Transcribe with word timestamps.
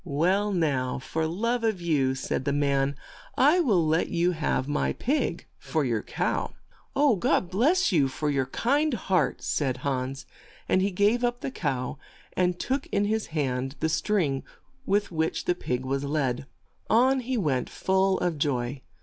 'Well 0.03 0.51
now, 0.51 0.97
for 0.97 1.27
love 1.27 1.63
of 1.63 1.79
you," 1.79 2.15
said 2.15 2.43
the 2.45 2.51
man, 2.51 2.95
"I 3.37 3.59
will 3.59 3.85
let 3.85 4.07
you 4.09 4.31
have 4.31 4.67
my 4.67 4.93
pig 4.93 5.45
for 5.59 5.85
your 5.85 6.01
cow." 6.01 6.53
"God 6.95 7.51
bless 7.51 7.91
you 7.91 8.07
for 8.07 8.31
your 8.31 8.47
kind 8.47 8.95
heart," 8.95 9.43
said 9.43 9.77
Hans, 9.85 10.25
and 10.67 10.81
he 10.81 10.89
gave 10.89 11.23
up 11.23 11.41
the 11.41 11.51
cow, 11.51 11.99
and 12.33 12.57
took 12.57 12.87
in 12.87 13.05
his 13.05 13.27
hand 13.27 13.75
the 13.79 13.89
string 13.89 14.41
with 14.87 15.11
which 15.11 15.45
the 15.45 15.53
pig 15.53 15.85
was 15.85 16.03
led. 16.03 16.47
On 16.89 17.19
he 17.19 17.37
went, 17.37 17.69
full 17.69 18.17
of 18.21 18.39
joy. 18.39 18.81